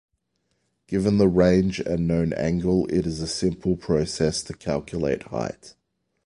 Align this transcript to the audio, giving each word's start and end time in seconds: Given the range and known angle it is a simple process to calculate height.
Given 0.87 1.19
the 1.19 1.27
range 1.27 1.79
and 1.79 2.07
known 2.07 2.33
angle 2.33 2.87
it 2.87 3.05
is 3.05 3.21
a 3.21 3.27
simple 3.27 3.77
process 3.77 4.41
to 4.45 4.53
calculate 4.55 5.21
height. 5.25 5.75